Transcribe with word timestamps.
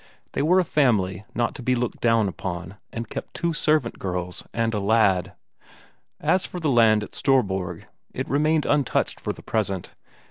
They 0.31 0.41
were 0.41 0.59
a 0.59 0.63
family 0.65 1.25
not 1.35 1.53
to 1.53 1.61
be 1.61 1.75
looked 1.75 2.01
down 2.01 2.27
upon, 2.27 2.77
and 2.91 3.07
kept 3.07 3.35
two 3.35 3.53
servant 3.53 3.99
girls 3.99 4.43
and 4.51 4.73
a 4.73 4.79
lad. 4.79 5.33
As 6.19 6.47
for 6.47 6.59
the 6.59 6.71
land 6.71 7.03
at 7.03 7.13
Storborg, 7.13 7.85
it 8.11 8.27
remained 8.27 8.65
untouched 8.65 9.19
for 9.19 9.31
the 9.31 9.43
present. 9.43 9.93